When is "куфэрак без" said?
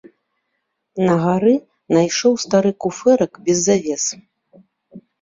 2.83-3.57